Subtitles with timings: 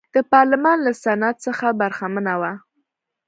[0.15, 2.53] د پارلمان له سنت څخه برخمنه وه.